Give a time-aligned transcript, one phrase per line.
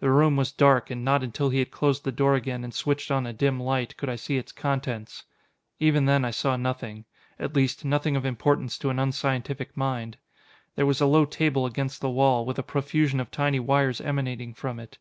[0.00, 3.10] The room was dark, and not until he had closed the door again and switched
[3.10, 5.24] on a dim light, could I see its contents.
[5.78, 7.04] Even then I saw nothing.
[7.38, 10.16] At least, nothing of importance to an unscientific mind.
[10.76, 14.54] There was a low table against the wall, with a profusion of tiny wires emanating
[14.54, 14.96] from it.